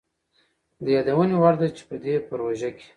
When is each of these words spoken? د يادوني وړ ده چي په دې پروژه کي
د 0.83 0.85
يادوني 0.95 1.35
وړ 1.41 1.53
ده 1.61 1.67
چي 1.75 1.83
په 1.89 1.95
دې 2.03 2.13
پروژه 2.29 2.69
کي 2.77 2.87